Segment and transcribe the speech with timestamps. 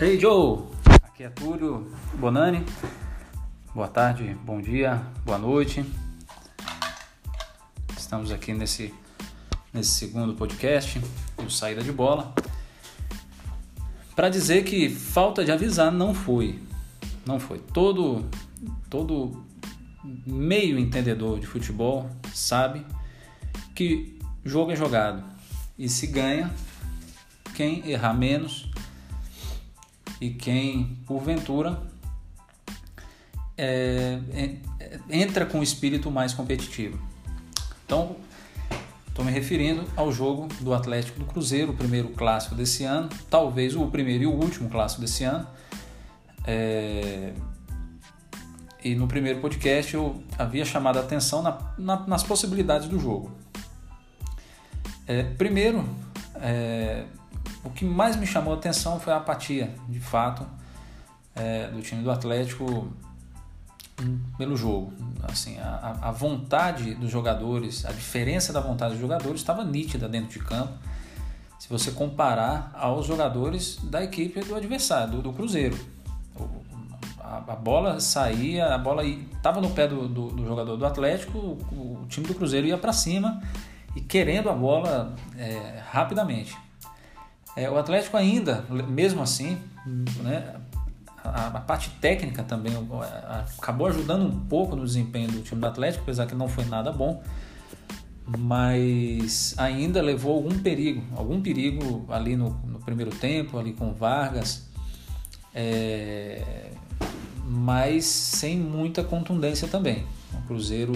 [0.00, 0.58] Ei Joe,
[1.04, 2.66] aqui é Túlio Bonani.
[3.72, 5.84] Boa tarde, bom dia, boa noite.
[7.96, 8.92] Estamos aqui nesse,
[9.72, 11.00] nesse segundo podcast
[11.36, 12.34] do Saída de Bola
[14.16, 16.58] para dizer que falta de avisar não foi.
[17.24, 17.60] Não foi.
[17.60, 18.28] Todo,
[18.90, 19.44] todo
[20.26, 22.84] meio entendedor de futebol sabe
[23.76, 25.22] que jogo é jogado
[25.78, 26.52] e se ganha
[27.54, 28.73] quem errar menos
[30.24, 31.82] e quem, porventura,
[33.58, 34.56] é, é,
[35.10, 36.98] entra com o espírito mais competitivo.
[37.84, 38.16] Então,
[39.06, 43.76] estou me referindo ao jogo do Atlético do Cruzeiro, o primeiro clássico desse ano, talvez
[43.76, 45.46] o primeiro e o último clássico desse ano.
[46.46, 47.34] É,
[48.82, 53.30] e no primeiro podcast eu havia chamado a atenção na, na, nas possibilidades do jogo.
[55.06, 55.86] É, primeiro,
[56.36, 57.04] é,
[57.64, 60.46] o que mais me chamou a atenção foi a apatia, de fato,
[61.34, 62.92] é, do time do Atlético
[64.36, 64.92] pelo jogo.
[65.22, 70.38] Assim, a, a, vontade dos jogadores, a diferença da vontade dos jogadores estava nítida dentro
[70.38, 70.74] de campo.
[71.58, 75.78] Se você comparar aos jogadores da equipe do adversário, do, do Cruzeiro.
[77.18, 81.38] A, a, bola saía, a bola estava no pé do, do, do, jogador do Atlético,
[81.38, 83.42] o, o time do Cruzeiro ia para cima
[83.96, 86.54] e querendo a bola é, rapidamente.
[87.56, 89.58] É, o Atlético ainda, mesmo assim,
[90.22, 90.56] né,
[91.22, 92.72] a, a, parte técnica também
[93.58, 96.90] acabou ajudando um pouco no desempenho do time do Atlético, apesar que não foi nada
[96.90, 97.22] bom,
[98.38, 104.68] mas ainda levou algum perigo, algum perigo ali no, no primeiro tempo, ali com Vargas,
[105.54, 106.70] é,
[107.46, 110.04] mas sem muita contundência também.
[110.32, 110.92] O Cruzeiro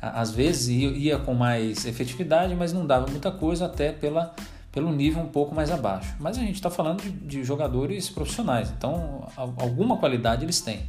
[0.00, 4.34] às vezes ia com mais efetividade, mas não dava muita coisa até pela
[4.76, 6.14] pelo nível um pouco mais abaixo.
[6.20, 9.26] Mas a gente está falando de, de, jogadores profissionais, então
[9.56, 10.84] alguma qualidade eles têm.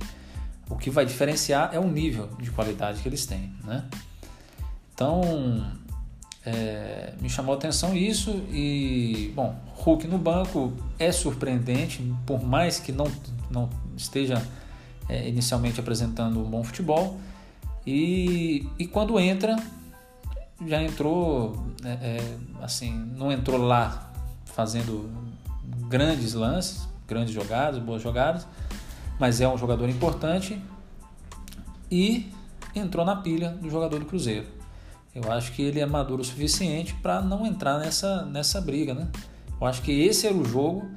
[0.69, 3.85] O que vai diferenciar é o nível de qualidade que eles têm, né?
[4.93, 5.21] Então
[6.45, 12.81] é, me chamou a atenção isso e bom, Hulk no banco é surpreendente, por mais
[12.81, 13.09] que não,
[13.49, 14.45] não esteja
[15.07, 17.17] é, inicialmente apresentando um bom futebol.
[17.85, 19.55] E, e quando entra,
[20.65, 21.55] já entrou,
[21.85, 24.11] é, é, assim, não entrou lá
[24.45, 25.09] fazendo
[25.87, 28.47] grandes lances, grandes jogadas, boas jogadas,
[29.19, 30.61] mas é um jogador importante
[31.89, 32.31] e
[32.75, 34.45] entrou na pilha do jogador do Cruzeiro.
[35.13, 39.07] Eu acho que ele é maduro o suficiente para não entrar nessa, nessa briga, né?
[39.59, 40.87] Eu acho que esse era o jogo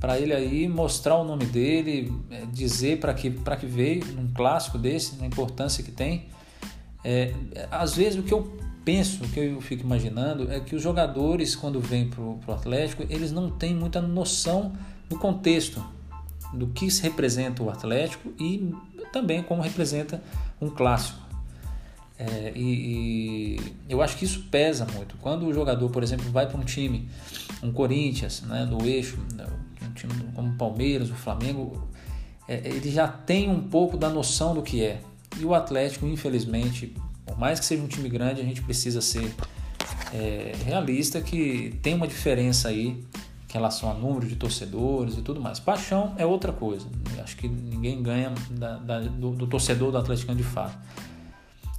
[0.00, 4.78] para ele aí mostrar o nome dele, é, dizer para que, que veio num clássico
[4.78, 6.28] desse, na importância que tem.
[7.04, 7.34] É,
[7.70, 11.54] às vezes o que eu penso, o que eu fico imaginando, é que os jogadores,
[11.54, 14.72] quando vêm para o Atlético, eles não têm muita noção
[15.08, 15.84] do contexto,
[16.52, 18.74] do que se representa o Atlético e
[19.12, 20.22] também como representa
[20.60, 21.20] um clássico.
[22.18, 25.16] É, e, e, eu acho que isso pesa muito.
[25.16, 27.08] Quando o jogador, por exemplo, vai para um time,
[27.62, 29.46] um Corinthians, né, no eixo, né,
[29.82, 31.88] um time como o Palmeiras, o Flamengo,
[32.46, 35.00] é, ele já tem um pouco da noção do que é.
[35.38, 36.94] E o Atlético, infelizmente,
[37.32, 39.34] por mais que seja um time grande, a gente precisa ser
[40.12, 45.40] é, realista que tem uma diferença aí em relação a número de torcedores e tudo
[45.40, 45.58] mais.
[45.58, 46.86] Paixão é outra coisa.
[47.22, 50.76] Acho que ninguém ganha da, da, do, do, torcedor do Atlético de fato.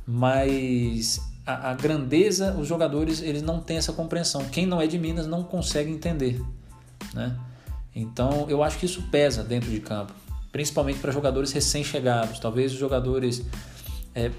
[0.08, 4.46] Mas a, a, grandeza, os jogadores eles não têm essa compreensão.
[4.46, 6.42] Quem não é de Minas não consegue entender,
[7.14, 7.38] né?
[7.96, 10.14] Então eu acho que isso pesa dentro de campo,
[10.52, 12.40] principalmente para jogadores recém-chegados.
[12.40, 13.44] Talvez os jogadores
[14.16, 14.32] é,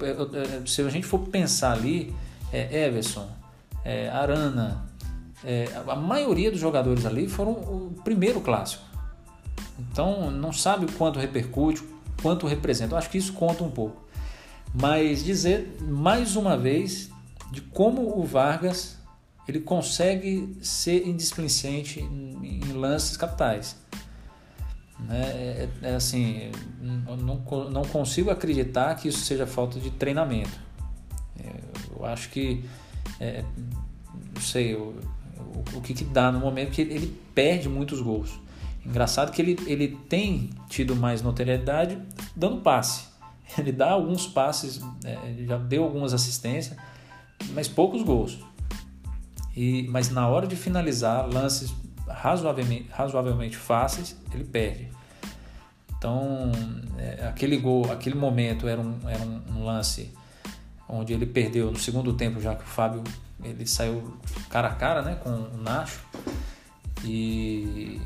[0.67, 2.15] se a gente for pensar ali,
[2.53, 3.29] é Everson,
[3.85, 4.85] é, Arana,
[5.45, 8.83] é, a maioria dos jogadores ali foram o primeiro clássico.
[9.79, 11.83] Então não sabe o quanto repercute,
[12.23, 12.95] quanto representa.
[12.95, 14.03] Eu acho que isso conta um pouco.
[14.73, 17.11] Mas dizer mais uma vez
[17.51, 18.99] de como o Vargas
[19.47, 23.77] ele consegue ser indisplicente em lances capitais.
[24.99, 25.21] Né?
[25.21, 26.51] É, é assim,
[26.81, 30.59] não, não consigo acreditar que isso seja falta de treinamento.
[31.39, 31.51] É,
[31.97, 32.65] eu acho que,
[33.21, 33.45] é,
[34.35, 34.95] não sei, o,
[35.39, 38.39] o, o que, que dá no momento que ele, ele perde muitos gols.
[38.85, 41.99] Engraçado que ele, ele tem tido mais notoriedade
[42.37, 43.07] dando passe.
[43.57, 46.77] Ele dá alguns passes, é, já deu algumas assistências,
[47.55, 48.39] mas poucos gols.
[49.57, 51.73] E, mas na hora de finalizar lances
[52.09, 54.89] razoavelmente, razoavelmente fáceis, ele perde.
[55.97, 56.53] Então,
[56.99, 60.13] é, aquele gol, aquele momento era um, era um, lance
[60.87, 63.03] onde ele perdeu no segundo tempo, já que o Fábio
[63.43, 64.15] ele saiu
[64.51, 66.01] cara a cara né, com o Nacho.
[67.03, 68.01] E,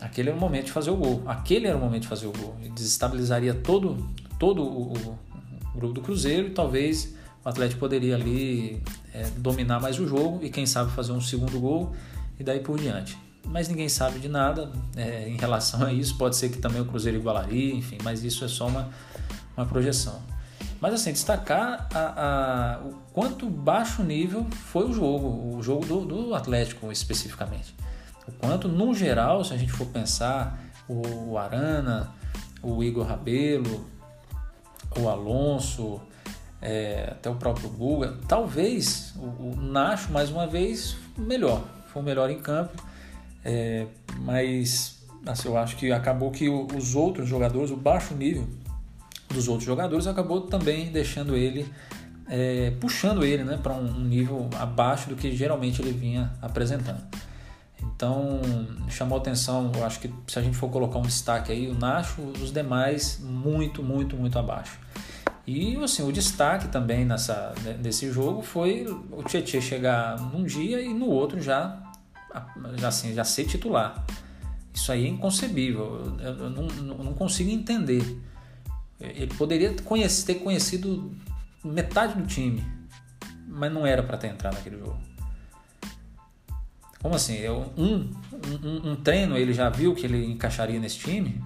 [0.00, 1.22] aquele era o momento de fazer o gol.
[1.26, 2.56] Aquele era o momento de fazer o gol.
[2.60, 4.08] Ele desestabilizaria todo,
[4.38, 5.18] todo o, o
[5.74, 7.14] grupo do Cruzeiro e talvez
[7.44, 8.82] o Atlético poderia ali
[9.12, 11.94] é, dominar mais o jogo e quem sabe fazer um segundo gol
[12.38, 13.18] e daí por diante.
[13.44, 16.16] Mas ninguém sabe de nada é, em relação a isso.
[16.16, 18.88] Pode ser que também o Cruzeiro igualaria, enfim, mas isso é só uma,
[19.56, 20.20] uma projeção.
[20.80, 26.00] Mas assim, destacar a, a, o quanto baixo nível foi o jogo, o jogo do,
[26.04, 27.74] do, Atlético especificamente.
[28.26, 30.58] O quanto, no geral, se a gente for pensar,
[30.88, 32.10] o Arana,
[32.62, 33.86] o Igor Rabelo,
[34.98, 36.00] o Alonso,
[36.60, 38.16] é, até o próprio Guga.
[38.26, 41.62] Talvez o, o, Nacho, mais uma vez, melhor.
[41.92, 42.82] Foi o melhor em campo.
[43.44, 43.86] É,
[44.20, 48.46] mas assim, eu acho que acabou que os outros jogadores, o baixo nível
[49.28, 51.70] dos outros jogadores, acabou também deixando ele,
[52.28, 57.00] é, puxando ele né, para um, nível abaixo do que geralmente ele vinha apresentando.
[57.82, 58.40] Então,
[58.88, 62.20] chamou atenção, eu acho que se a gente for colocar um destaque aí, o Nacho,
[62.42, 64.78] os demais muito, muito, muito abaixo.
[65.46, 70.92] E assim, o destaque também nessa, nesse jogo foi o Tietchan chegar num dia e
[70.92, 71.89] no outro já,
[72.86, 74.04] assim, já ser titular.
[74.72, 78.20] Isso aí é inconcebível, eu, eu não, não, consigo entender.
[79.00, 81.14] Ele poderia conhecer, ter conhecido
[81.64, 82.64] metade do time,
[83.46, 84.98] mas não era para ter entrado naquele jogo.
[87.02, 87.34] Como assim?
[87.34, 88.10] Eu, um,
[88.62, 91.42] um, um treino ele já viu que ele encaixaria nesse time?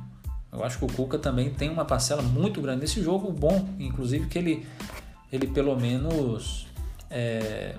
[0.52, 4.26] Eu acho que o Cuca também tem uma parcela muito grande nesse jogo, bom, inclusive
[4.26, 4.66] que ele,
[5.32, 6.66] ele pelo menos
[7.10, 7.74] é,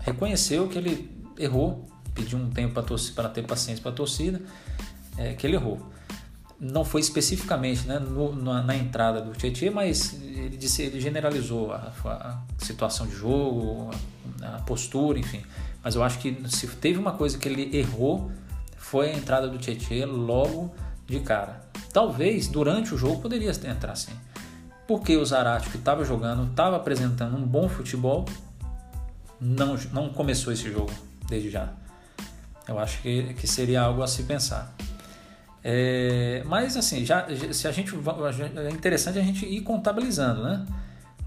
[0.00, 2.82] reconheceu que ele errou, pediu um tempo
[3.14, 4.40] para ter paciência para a torcida,
[5.16, 5.80] é, que ele errou.
[6.58, 11.72] Não foi especificamente né, no, na, na, entrada do Tietchan, mas ele, disse, ele generalizou
[11.72, 13.90] a, a situação de jogo,
[14.42, 15.42] a, a postura, enfim.
[15.82, 18.30] Mas eu acho que se teve uma coisa que ele errou,
[18.76, 20.74] foi a entrada do Tietchan logo
[21.06, 21.64] de cara.
[21.92, 24.12] Talvez durante o jogo poderia entrar sim.
[24.86, 28.26] Porque o Zarate, que estava jogando, estava apresentando um bom futebol,
[29.40, 30.92] não, não começou esse jogo
[31.30, 31.72] desde já.
[32.68, 34.74] Eu acho que, que seria algo a se pensar.
[35.64, 40.66] É, mas assim, já, se a gente é interessante a gente ir contabilizando, né?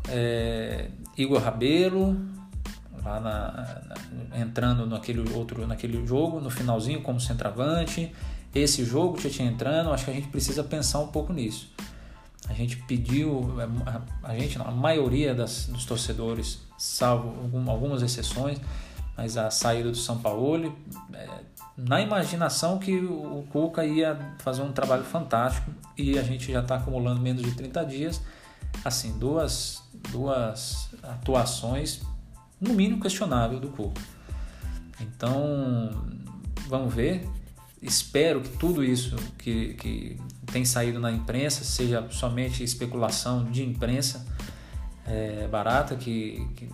[0.09, 2.17] É, Igor Rabelo
[3.03, 3.95] lá na,
[4.31, 8.11] na, entrando naquele outro naquele jogo no finalzinho como centroavante
[8.53, 11.71] esse jogo tinha entrando, acho que a gente precisa pensar um pouco nisso.
[12.47, 13.55] A gente pediu,
[13.85, 18.59] a, a gente a maioria das, dos torcedores, salvo algum, algumas exceções,
[19.15, 20.75] mas a saída do São Paulo,
[21.13, 21.27] é,
[21.77, 26.75] na imaginação que o Cuca ia fazer um trabalho fantástico e a gente já está
[26.75, 28.21] acumulando menos de 30 dias,
[28.83, 32.01] assim, duas, duas atuações
[32.59, 34.01] no mínimo questionável do Cuca.
[34.99, 35.91] Então,
[36.67, 37.27] vamos ver
[37.83, 40.17] espero que tudo isso que, que
[40.51, 44.25] tem saído na imprensa seja somente especulação de imprensa
[45.05, 46.69] é, barata, que, que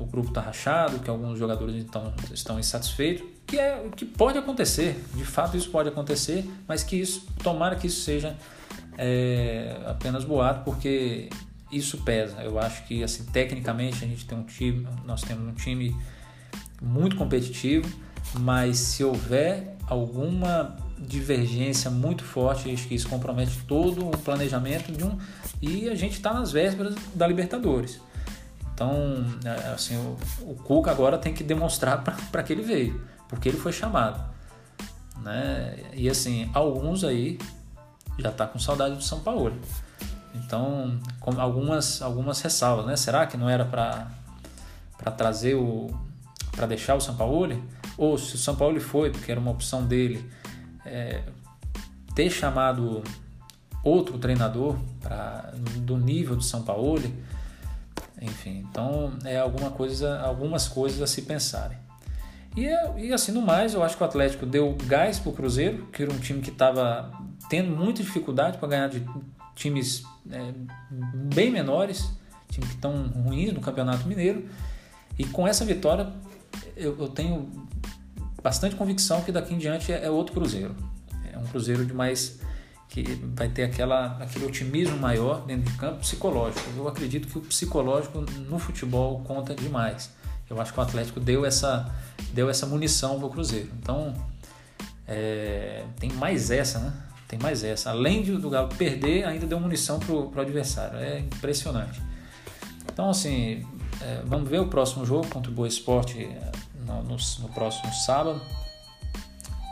[0.00, 5.02] o grupo está rachado, que alguns jogadores então, estão insatisfeitos, que, é, que pode acontecer,
[5.14, 8.36] de fato isso pode acontecer, mas que isso, tomara que isso seja
[8.96, 11.28] é, apenas boato, porque
[11.70, 12.42] isso pesa.
[12.42, 15.96] Eu acho que assim, tecnicamente a gente tem um time, nós temos um time
[16.80, 17.88] muito competitivo,
[18.38, 25.02] mas se houver alguma divergência muito forte, acho que isso compromete todo o planejamento de
[25.02, 25.18] um
[25.60, 28.00] e a gente está nas vésperas da Libertadores.
[28.80, 30.16] Então, é, assim, o,
[30.52, 34.24] o Cuca agora tem que demonstrar para que ele veio, porque ele foi chamado,
[35.18, 35.76] né?
[35.92, 37.38] E assim, alguns aí
[38.18, 39.52] já tá com saudade do São Paulo.
[40.34, 42.96] Então, algumas algumas ressalvas, né?
[42.96, 44.08] Será que não era para
[44.96, 45.90] para trazer o
[46.50, 47.62] para deixar o São Paulo?
[47.98, 50.24] ou se o São Paulo foi, porque era uma opção dele,
[50.86, 51.22] é,
[52.14, 53.02] ter chamado
[53.84, 54.78] outro treinador
[55.80, 57.02] do nível do São Paulo,
[58.20, 61.78] enfim, então é alguma coisa, algumas coisas a se pensarem.
[62.56, 65.86] E, e assim, no mais, eu acho que o Atlético deu gás para o Cruzeiro,
[65.92, 67.10] que era um time que estava
[67.48, 69.04] tendo muita dificuldade para ganhar de
[69.54, 70.52] times é,
[71.34, 72.10] bem menores,
[72.48, 74.48] times que estão ruins no Campeonato Mineiro.
[75.18, 76.12] E com essa vitória,
[76.76, 77.50] eu, eu tenho
[78.42, 80.74] bastante convicção que daqui em diante é, é outro Cruzeiro.
[81.32, 82.40] É um Cruzeiro de mais
[82.90, 83.02] que
[83.36, 86.68] vai ter aquela, aquele otimismo maior dentro de campo psicológico.
[86.76, 90.10] Eu acredito que o psicológico no futebol conta demais.
[90.48, 91.88] Eu acho que o Atlético deu essa,
[92.32, 93.70] deu essa munição para o Cruzeiro.
[93.80, 94.12] Então,
[95.06, 96.92] é, tem mais essa, né?
[97.28, 97.90] Tem mais essa.
[97.90, 100.98] Além de, do Galo perder, ainda deu munição para o adversário.
[100.98, 102.02] É impressionante.
[102.92, 103.64] Então, assim,
[104.02, 106.28] é, vamos ver o próximo jogo contra o Boa Esporte
[106.84, 108.42] no, no, no próximo sábado.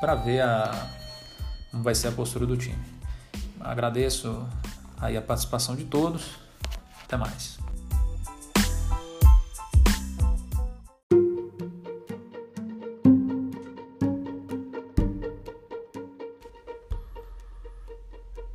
[0.00, 0.88] para ver a,
[1.72, 2.97] como vai ser a postura do time.
[3.60, 4.46] Agradeço
[5.00, 6.36] aí a participação de todos.
[7.04, 7.58] Até mais.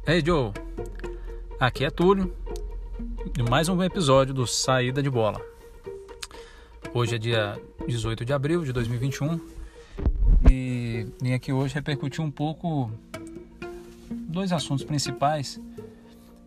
[0.05, 0.51] Hey Joe,
[1.60, 2.36] aqui é Túlio
[3.31, 5.41] de mais um episódio do Saída de Bola.
[6.93, 9.39] Hoje é dia 18 de abril de 2021
[10.51, 12.91] e vim aqui hoje repercutir um pouco
[14.13, 15.60] dois assuntos principais,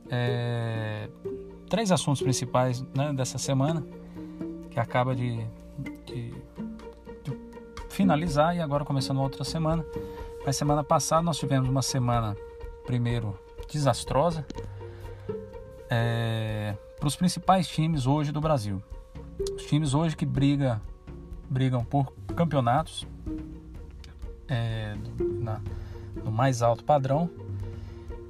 [0.09, 1.09] é,
[1.69, 3.85] três assuntos principais né, dessa semana
[4.71, 5.45] que acaba de,
[6.05, 6.31] de,
[7.25, 7.33] de
[7.89, 9.85] finalizar e agora começando outra semana.
[10.45, 12.37] Na semana passada nós tivemos uma semana
[12.87, 14.47] primeiro desastrosa
[15.91, 18.83] é, para os principais times hoje do Brasil.
[19.55, 20.81] Os times hoje que briga,
[21.49, 23.07] brigam por campeonatos
[24.49, 25.61] é, na,
[26.25, 27.31] no mais alto padrão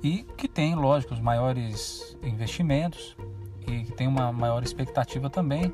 [0.07, 3.17] e que tem, lógico, os maiores investimentos
[3.67, 5.73] e que tem uma maior expectativa também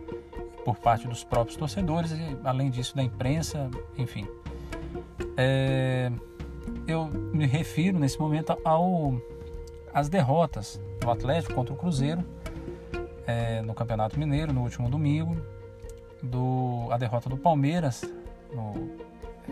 [0.65, 4.27] por parte dos próprios torcedores e além disso da imprensa, enfim.
[5.37, 6.11] É,
[6.87, 9.21] eu me refiro nesse momento ao
[9.93, 12.25] as derrotas do Atlético contra o Cruzeiro
[13.27, 15.37] é, no Campeonato Mineiro no último domingo,
[16.23, 18.03] do, a derrota do Palmeiras
[18.51, 18.89] no,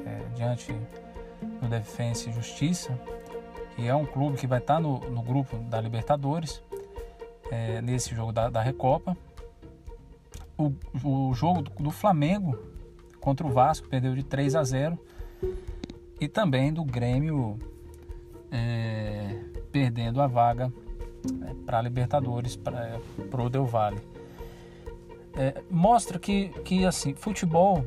[0.07, 0.73] é, diante
[1.61, 2.99] do Defensa e Justiça,
[3.81, 6.63] que é um clube que vai estar no, no grupo da Libertadores
[7.51, 9.17] é, nesse jogo da, da Recopa.
[10.59, 12.59] O, o jogo do, do Flamengo
[13.21, 14.99] contra o Vasco perdeu de 3 a 0
[16.21, 17.59] e também do Grêmio
[18.53, 20.71] é, perdendo a vaga
[21.49, 24.01] é, para a Libertadores, para o Del Valle.
[25.39, 27.83] É, mostra que, que assim, futebol,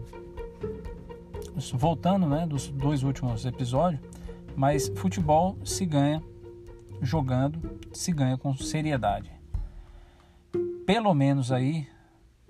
[1.75, 4.01] voltando né, dos dois últimos episódios,
[4.55, 6.21] mas futebol se ganha
[7.01, 9.31] jogando, se ganha com seriedade.
[10.85, 11.87] Pelo menos aí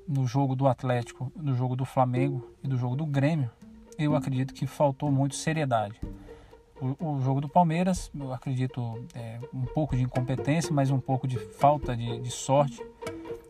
[0.08, 3.50] no jogo do Atlético, no jogo do Flamengo e do jogo do Grêmio,
[3.98, 6.00] eu acredito que faltou muito seriedade.
[6.82, 11.28] O, o jogo do Palmeiras, eu acredito é, um pouco de incompetência, mas um pouco
[11.28, 12.82] de falta de, de, sorte,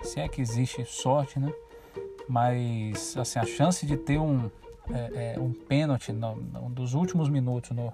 [0.03, 1.51] se é que existe sorte, né?
[2.27, 4.49] Mas assim, a chance de ter um,
[4.91, 7.93] é, é, um pênalti no, no, dos últimos minutos no,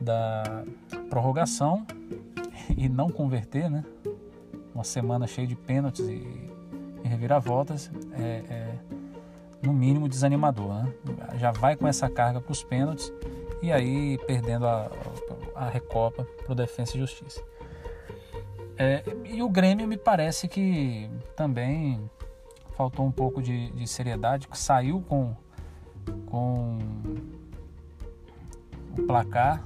[0.00, 0.64] da
[1.08, 1.86] prorrogação
[2.76, 3.84] e não converter, né?
[4.74, 6.50] Uma semana cheia de pênaltis e,
[7.04, 8.74] e reviravoltas é, é
[9.62, 10.84] no mínimo desanimador.
[10.84, 10.92] Né?
[11.36, 13.12] Já vai com essa carga para os pênaltis
[13.62, 14.90] e aí perdendo a,
[15.54, 17.42] a Recopa para o Defensa e Justiça.
[18.76, 22.10] É, e o Grêmio me parece que também
[22.76, 25.34] faltou um pouco de, de seriedade, saiu com,
[26.26, 26.78] com
[28.98, 29.64] o placar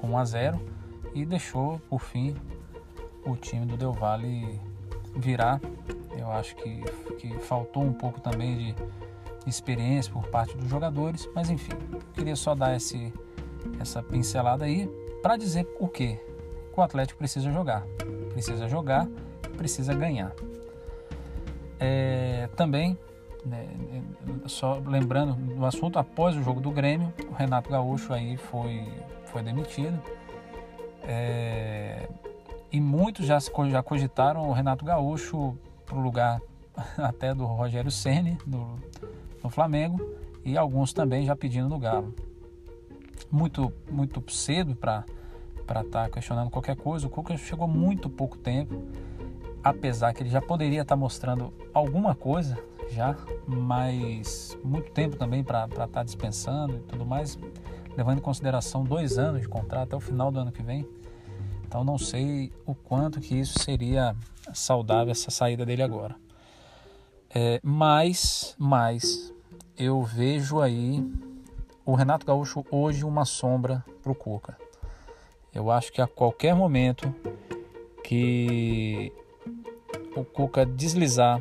[0.00, 0.60] com 1 a 0
[1.14, 2.34] e deixou por fim
[3.24, 4.60] o time do Del Valle
[5.16, 5.60] virar
[6.20, 6.82] eu acho que,
[7.18, 8.74] que faltou um pouco também de
[9.46, 11.72] experiência por parte dos jogadores, mas enfim,
[12.14, 13.12] queria só dar esse,
[13.80, 14.86] essa pincelada aí
[15.22, 16.18] para dizer o que
[16.76, 17.84] o Atlético precisa jogar.
[18.32, 19.08] Precisa jogar,
[19.56, 20.32] precisa ganhar.
[21.78, 22.98] É, também,
[23.44, 23.66] né,
[24.46, 28.86] só lembrando do assunto, após o jogo do Grêmio, o Renato Gaúcho aí foi,
[29.30, 30.00] foi demitido.
[31.02, 32.08] É,
[32.70, 35.56] e muitos já, já cogitaram o Renato Gaúcho
[35.86, 36.40] para o lugar
[36.96, 38.78] até do Rogério Ceni no,
[39.42, 40.00] no Flamengo
[40.44, 42.14] e alguns também já pedindo no Galo.
[43.30, 45.04] Muito muito cedo para
[45.68, 47.06] estar tá questionando qualquer coisa.
[47.06, 48.82] O Cuca chegou muito pouco tempo,
[49.62, 52.58] apesar que ele já poderia estar tá mostrando alguma coisa
[52.90, 57.38] já, mas muito tempo também para estar tá dispensando e tudo mais,
[57.96, 60.86] levando em consideração dois anos de contrato até o final do ano que vem.
[61.66, 64.16] Então não sei o quanto que isso seria
[64.52, 66.16] saudável essa saída dele agora.
[67.32, 69.32] É, mas, mas
[69.78, 71.04] eu vejo aí
[71.86, 74.56] o Renato Gaúcho hoje uma sombra para o Cuca.
[75.54, 77.14] Eu acho que a qualquer momento
[78.02, 79.12] que
[80.16, 81.40] o Cuca deslizar,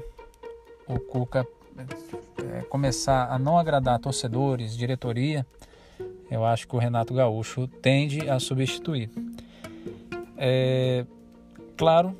[0.87, 1.47] o Cuca
[2.51, 5.45] é, começar a não agradar torcedores, diretoria,
[6.29, 9.09] eu acho que o Renato Gaúcho tende a substituir.
[10.37, 11.05] É,
[11.75, 12.15] claro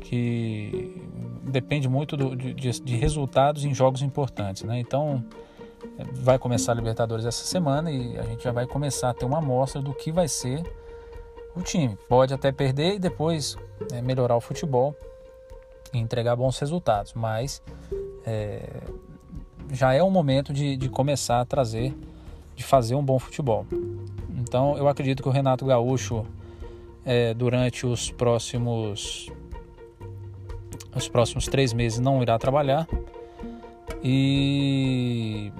[0.00, 1.02] que
[1.44, 4.78] depende muito do, de, de, resultados em jogos importantes, né?
[4.80, 5.24] Então
[6.14, 9.38] vai começar a Libertadores essa semana e a gente já vai começar a ter uma
[9.38, 10.62] amostra do que vai ser
[11.54, 11.96] o time.
[12.08, 13.56] Pode até perder e depois
[13.92, 14.94] é, melhorar o futebol
[15.92, 17.62] e entregar bons resultados, mas
[18.26, 18.82] é,
[19.72, 21.94] já é o momento de, de começar a trazer
[22.58, 23.64] de fazer um bom futebol.
[24.36, 26.26] Então eu acredito que o Renato Gaúcho
[27.06, 29.30] é, durante os próximos
[30.94, 32.88] os próximos três meses não irá trabalhar
[34.02, 35.52] e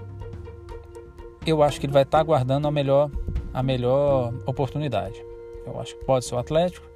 [1.46, 3.08] eu acho que ele vai estar aguardando a melhor
[3.54, 5.24] a melhor oportunidade.
[5.64, 6.86] Eu acho que pode ser o Atlético,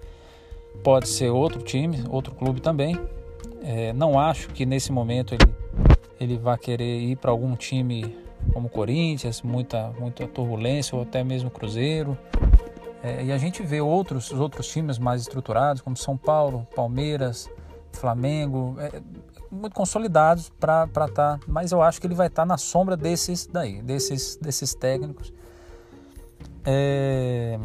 [0.82, 2.98] pode ser outro time, outro clube também.
[3.62, 5.54] É, não acho que nesse momento ele,
[6.20, 8.16] ele vai querer ir para algum time
[8.52, 12.16] como Corinthians, muita, muita turbulência, ou até mesmo Cruzeiro.
[13.02, 17.50] É, e a gente vê outros, os outros times mais estruturados, como São Paulo, Palmeiras,
[17.92, 19.02] Flamengo, é,
[19.50, 21.08] muito consolidados para estar.
[21.08, 24.74] Tá, mas eu acho que ele vai estar tá na sombra desses daí, desses, desses
[24.74, 25.32] técnicos.
[26.64, 27.58] É,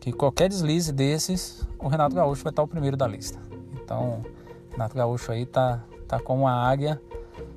[0.00, 3.38] que qualquer deslize desses, o Renato Gaúcho vai estar tá o primeiro da lista.
[3.74, 4.22] Então,
[4.70, 7.00] Renato Gaúcho aí tá, tá como uma águia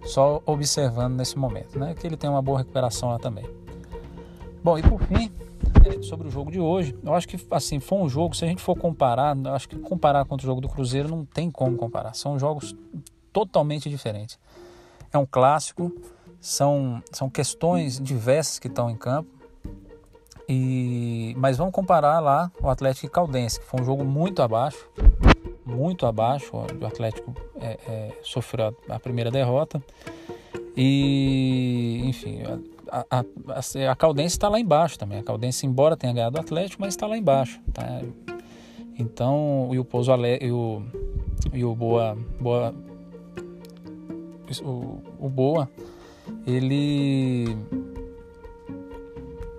[0.06, 1.94] só observando nesse momento, né?
[1.94, 3.46] Que ele tem uma boa recuperação lá também.
[4.64, 5.32] Bom, e por fim,
[5.86, 8.36] é, sobre o jogo de hoje, eu acho que assim foi um jogo.
[8.36, 11.52] Se a gente for comparar, acho que comparar contra o jogo do Cruzeiro não tem
[11.52, 12.14] como comparar.
[12.16, 12.76] São jogos
[13.32, 14.40] totalmente diferentes.
[15.12, 15.92] É um clássico,
[16.40, 19.30] são são questões diversas que estão em campo.
[20.48, 24.90] E mas vamos comparar lá o Atlético e Caldense, que foi um jogo muito abaixo,
[25.66, 26.52] muito abaixo.
[26.54, 29.84] O Atlético é, é, sofreu a, primeira derrota.
[30.78, 32.42] E, enfim,
[32.90, 35.20] a, a, a, a Caldense está lá embaixo também.
[35.20, 37.60] A Caldense, embora tenha ganhado o Atlético, mas está lá embaixo.
[37.74, 38.02] Tá?
[38.98, 40.82] Então, e o Pouso e o,
[41.54, 42.74] e o Boa, Boa
[44.64, 45.70] o, o Boa,
[46.46, 47.58] ele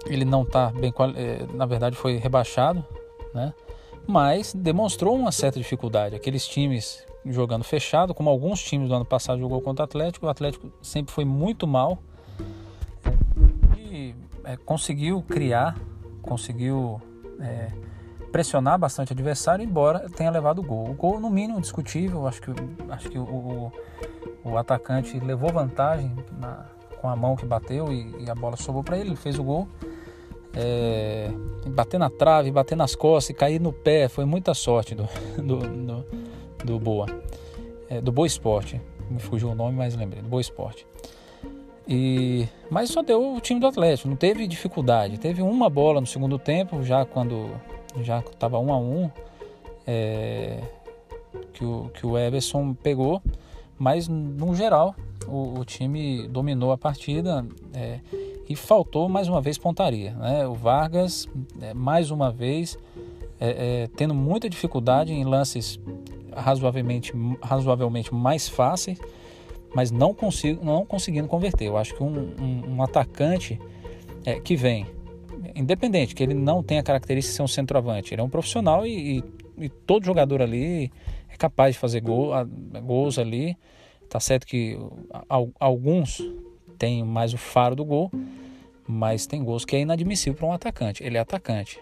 [0.07, 2.85] ele não está bem, é, na verdade foi rebaixado,
[3.35, 3.53] né?
[4.07, 6.15] Mas demonstrou uma certa dificuldade.
[6.15, 10.29] Aqueles times jogando fechado, como alguns times do ano passado jogou contra o Atlético, o
[10.29, 11.99] Atlético sempre foi muito mal
[13.77, 14.15] e
[14.45, 15.77] é, conseguiu criar,
[16.23, 17.01] conseguiu
[17.41, 17.69] é,
[18.31, 20.91] pressionar bastante o adversário, embora tenha levado o gol.
[20.91, 22.27] O gol, no mínimo, discutível.
[22.27, 22.51] Acho que,
[22.91, 23.73] acho que o, o,
[24.45, 26.67] o atacante levou vantagem na,
[27.01, 29.43] com a mão que bateu e, e a bola sobrou para ele, ele fez o
[29.43, 29.69] gol
[30.57, 31.31] é,
[31.67, 34.09] bater na trave, bater nas costas e cair no pé.
[34.09, 36.07] Foi muita sorte do, do, do,
[36.65, 37.07] do Boa.
[37.89, 38.81] É, do Boa Esporte.
[39.11, 40.23] Me fugiu o nome, mas lembrei.
[40.23, 40.87] Do Boa Esporte.
[41.87, 45.19] E, mas só deu o time do Atlético, não teve dificuldade.
[45.19, 47.51] Teve uma bola no segundo tempo, já quando
[48.03, 49.11] já estava um a um,
[49.87, 50.61] é,
[51.53, 53.23] que, o, que o Everson pegou,
[53.79, 54.97] mas no geral
[55.29, 57.47] o, o time dominou a partida.
[57.73, 58.01] É,
[58.49, 60.15] e faltou mais uma vez pontaria.
[60.15, 60.47] Né?
[60.47, 61.29] O Vargas,
[61.61, 62.79] é, mais uma vez,
[63.41, 65.81] é, é, tendo muita dificuldade em lances
[66.35, 68.99] razoavelmente, razoavelmente mais fáceis,
[69.75, 71.67] mas não, consigo, não conseguindo converter.
[71.67, 73.61] Eu acho que um, um, um atacante
[74.25, 74.87] é, que vem,
[75.55, 78.87] independente, que ele não tem a característica de ser um centroavante, ele é um profissional
[78.87, 80.91] e, e, e todo jogador ali
[81.29, 82.31] é capaz de fazer gol,
[82.85, 83.57] gols ali.
[84.09, 84.79] Tá certo que
[85.59, 86.23] alguns
[86.79, 88.11] tem mais o faro do gol,
[88.87, 91.03] mas tem gols que é inadmissível para um atacante.
[91.03, 91.81] Ele é atacante,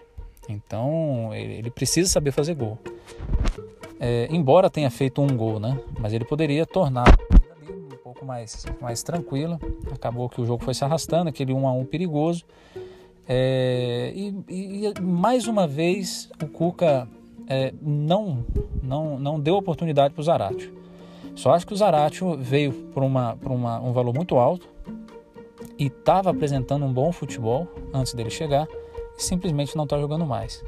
[0.49, 2.77] então ele precisa saber fazer gol.
[3.99, 5.79] É, embora tenha feito um gol, né?
[5.99, 7.07] Mas ele poderia tornar
[7.69, 9.59] um pouco mais, mais tranquilo.
[9.93, 12.43] Acabou que o jogo foi se arrastando, aquele 1 a 1 perigoso.
[13.27, 17.07] É, e, e, mais uma vez o Cuca
[17.47, 18.45] é, não,
[18.83, 20.73] não, não deu oportunidade para o Zaratio.
[21.35, 24.74] Só acho que o Zaratio veio por, uma, por uma, um valor muito alto
[25.77, 28.67] e estava apresentando um bom futebol antes dele chegar
[29.17, 30.63] e simplesmente não está jogando mais.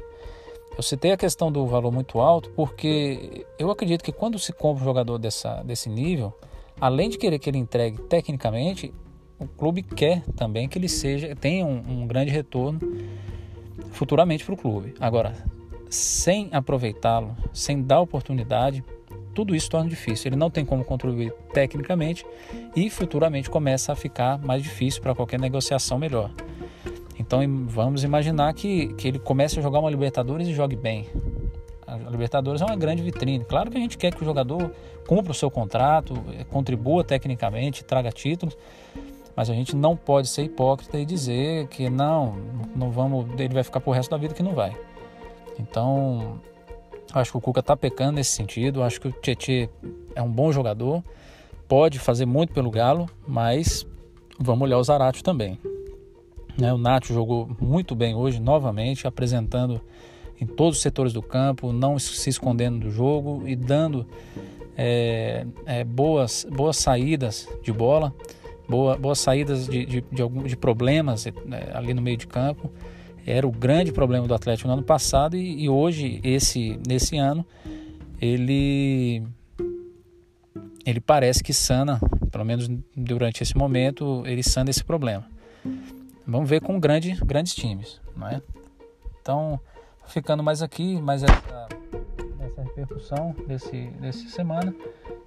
[0.76, 4.82] Eu citei a questão do valor muito alto porque eu acredito que quando se compra
[4.82, 6.32] um jogador dessa, desse nível,
[6.80, 8.94] além de querer que ele entregue tecnicamente,
[9.38, 12.80] o clube quer também que ele seja tenha um, um grande retorno
[13.90, 14.94] futuramente para o clube.
[15.00, 15.34] Agora,
[15.90, 18.84] sem aproveitá-lo, sem dar oportunidade,
[19.34, 20.28] tudo isso torna difícil.
[20.28, 22.24] Ele não tem como contribuir tecnicamente
[22.74, 26.30] e futuramente começa a ficar mais difícil para qualquer negociação melhor.
[27.18, 31.06] Então vamos imaginar que, que ele comece a jogar uma Libertadores e jogue bem.
[31.86, 33.44] A Libertadores é uma grande vitrine.
[33.44, 34.70] Claro que a gente quer que o jogador
[35.06, 38.56] cumpra o seu contrato, eh, contribua tecnicamente, traga títulos,
[39.34, 42.36] mas a gente não pode ser hipócrita e dizer que não,
[42.76, 44.76] não vamos, ele vai ficar pro resto da vida que não vai.
[45.58, 46.40] Então,
[47.12, 48.82] Acho que o Cuca está pecando nesse sentido.
[48.82, 49.68] Acho que o Tietchan
[50.14, 51.02] é um bom jogador,
[51.66, 53.86] pode fazer muito pelo Galo, mas
[54.38, 55.58] vamos olhar o Zarate também.
[56.58, 56.72] Né?
[56.72, 59.80] O Nacho jogou muito bem hoje, novamente, apresentando
[60.40, 64.06] em todos os setores do campo, não se escondendo do jogo e dando
[64.76, 68.14] é, é, boas, boas saídas de bola.
[68.68, 72.70] boa, boas saídas de, de, de, algum, de problemas né, ali no meio de campo.
[73.30, 77.44] Era o grande problema do Atlético no ano passado e, e hoje, esse, nesse ano,
[78.18, 79.22] ele,
[80.82, 82.00] ele parece que sana,
[82.32, 85.26] pelo menos durante esse momento, ele sana esse problema.
[86.26, 88.40] Vamos ver com grande, grandes times, não é?
[89.20, 89.60] Então,
[90.06, 91.68] ficando mais aqui, mais essa,
[92.40, 94.74] essa repercussão desse, desse semana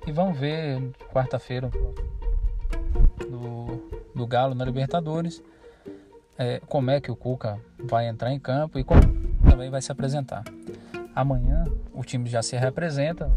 [0.08, 0.82] e vamos ver
[1.14, 1.70] quarta-feira
[3.30, 5.44] do, do Galo na Libertadores
[6.42, 9.00] é, como é que o Cuca vai entrar em campo e como
[9.48, 10.44] também vai se apresentar.
[11.14, 13.32] Amanhã o time já se representa